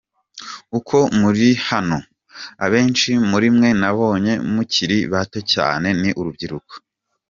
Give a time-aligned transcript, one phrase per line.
[0.77, 1.97] Uko muri hano,
[2.65, 6.73] abenshi muri mwe nabonye mukiri bato cyane ni urubyiruko.